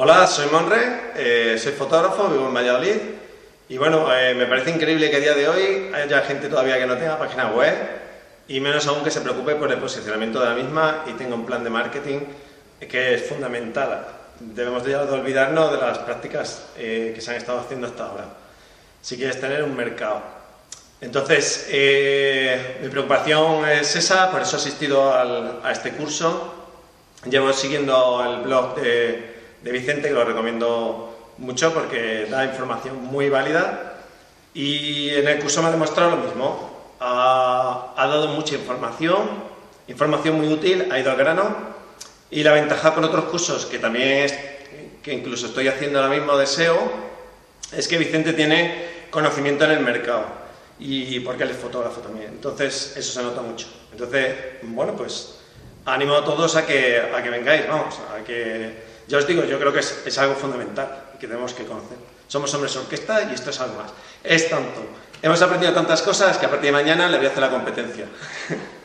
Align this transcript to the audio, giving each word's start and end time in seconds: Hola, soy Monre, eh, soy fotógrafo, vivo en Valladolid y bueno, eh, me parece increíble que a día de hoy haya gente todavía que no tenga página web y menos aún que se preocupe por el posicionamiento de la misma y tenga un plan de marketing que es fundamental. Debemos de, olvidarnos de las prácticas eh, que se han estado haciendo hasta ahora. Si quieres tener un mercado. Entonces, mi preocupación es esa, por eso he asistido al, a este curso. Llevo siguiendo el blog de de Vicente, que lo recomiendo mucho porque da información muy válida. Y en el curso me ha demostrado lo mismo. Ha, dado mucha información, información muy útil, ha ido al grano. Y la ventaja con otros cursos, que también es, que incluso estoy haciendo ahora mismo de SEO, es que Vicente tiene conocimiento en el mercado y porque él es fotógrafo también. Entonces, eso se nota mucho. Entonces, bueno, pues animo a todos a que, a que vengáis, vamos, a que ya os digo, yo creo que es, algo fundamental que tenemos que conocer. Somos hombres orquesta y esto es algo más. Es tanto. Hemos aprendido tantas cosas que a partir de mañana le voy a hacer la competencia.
Hola, 0.00 0.28
soy 0.28 0.46
Monre, 0.52 1.10
eh, 1.16 1.58
soy 1.58 1.72
fotógrafo, 1.72 2.28
vivo 2.28 2.46
en 2.46 2.54
Valladolid 2.54 2.94
y 3.68 3.78
bueno, 3.78 4.06
eh, 4.16 4.32
me 4.32 4.46
parece 4.46 4.70
increíble 4.70 5.10
que 5.10 5.16
a 5.16 5.18
día 5.18 5.34
de 5.34 5.48
hoy 5.48 5.90
haya 5.92 6.20
gente 6.20 6.48
todavía 6.48 6.78
que 6.78 6.86
no 6.86 6.96
tenga 6.96 7.18
página 7.18 7.50
web 7.50 7.74
y 8.46 8.60
menos 8.60 8.86
aún 8.86 9.02
que 9.02 9.10
se 9.10 9.22
preocupe 9.22 9.56
por 9.56 9.72
el 9.72 9.78
posicionamiento 9.78 10.38
de 10.38 10.46
la 10.46 10.54
misma 10.54 11.02
y 11.08 11.14
tenga 11.14 11.34
un 11.34 11.44
plan 11.44 11.64
de 11.64 11.70
marketing 11.70 12.20
que 12.78 13.14
es 13.14 13.28
fundamental. 13.28 14.06
Debemos 14.38 14.84
de, 14.84 14.94
olvidarnos 14.94 15.72
de 15.72 15.78
las 15.78 15.98
prácticas 15.98 16.66
eh, 16.76 17.10
que 17.12 17.20
se 17.20 17.32
han 17.32 17.36
estado 17.38 17.58
haciendo 17.58 17.88
hasta 17.88 18.06
ahora. 18.06 18.26
Si 19.02 19.16
quieres 19.16 19.40
tener 19.40 19.64
un 19.64 19.74
mercado. 19.74 20.22
Entonces, 21.00 21.66
mi 22.80 22.88
preocupación 22.88 23.68
es 23.68 23.96
esa, 23.96 24.30
por 24.30 24.42
eso 24.42 24.58
he 24.58 24.60
asistido 24.60 25.12
al, 25.12 25.58
a 25.64 25.72
este 25.72 25.90
curso. 25.90 26.54
Llevo 27.28 27.52
siguiendo 27.52 28.24
el 28.24 28.42
blog 28.42 28.76
de 28.76 29.37
de 29.62 29.72
Vicente, 29.72 30.08
que 30.08 30.14
lo 30.14 30.24
recomiendo 30.24 31.32
mucho 31.38 31.72
porque 31.72 32.26
da 32.30 32.44
información 32.44 33.04
muy 33.04 33.28
válida. 33.28 33.94
Y 34.54 35.10
en 35.10 35.28
el 35.28 35.38
curso 35.38 35.62
me 35.62 35.68
ha 35.68 35.70
demostrado 35.70 36.10
lo 36.10 36.16
mismo. 36.18 36.76
Ha, 37.00 37.94
dado 37.96 38.28
mucha 38.28 38.56
información, 38.56 39.28
información 39.86 40.36
muy 40.36 40.48
útil, 40.52 40.90
ha 40.90 40.98
ido 40.98 41.10
al 41.10 41.16
grano. 41.16 41.56
Y 42.30 42.42
la 42.42 42.52
ventaja 42.52 42.94
con 42.94 43.04
otros 43.04 43.26
cursos, 43.26 43.66
que 43.66 43.78
también 43.78 44.24
es, 44.24 44.34
que 45.02 45.12
incluso 45.14 45.46
estoy 45.46 45.68
haciendo 45.68 46.00
ahora 46.00 46.14
mismo 46.14 46.36
de 46.36 46.46
SEO, 46.46 46.76
es 47.72 47.88
que 47.88 47.98
Vicente 47.98 48.32
tiene 48.32 49.06
conocimiento 49.10 49.64
en 49.64 49.70
el 49.72 49.80
mercado 49.80 50.24
y 50.80 51.18
porque 51.20 51.42
él 51.42 51.50
es 51.50 51.56
fotógrafo 51.56 52.00
también. 52.00 52.28
Entonces, 52.28 52.94
eso 52.96 53.12
se 53.12 53.22
nota 53.22 53.40
mucho. 53.40 53.66
Entonces, 53.92 54.34
bueno, 54.62 54.94
pues 54.94 55.38
animo 55.84 56.14
a 56.14 56.24
todos 56.24 56.56
a 56.56 56.66
que, 56.66 57.00
a 57.00 57.22
que 57.22 57.30
vengáis, 57.30 57.66
vamos, 57.66 57.98
a 58.14 58.22
que 58.22 58.88
ya 59.08 59.18
os 59.18 59.26
digo, 59.26 59.42
yo 59.44 59.58
creo 59.58 59.72
que 59.72 59.80
es, 59.80 60.18
algo 60.18 60.34
fundamental 60.34 61.16
que 61.18 61.26
tenemos 61.26 61.54
que 61.54 61.64
conocer. 61.64 61.96
Somos 62.28 62.52
hombres 62.52 62.76
orquesta 62.76 63.24
y 63.24 63.34
esto 63.34 63.50
es 63.50 63.58
algo 63.60 63.76
más. 63.80 63.90
Es 64.22 64.50
tanto. 64.50 64.84
Hemos 65.22 65.40
aprendido 65.40 65.72
tantas 65.72 66.02
cosas 66.02 66.36
que 66.36 66.44
a 66.44 66.50
partir 66.50 66.66
de 66.66 66.72
mañana 66.72 67.08
le 67.08 67.16
voy 67.16 67.26
a 67.26 67.30
hacer 67.30 67.40
la 67.40 67.50
competencia. 67.50 68.06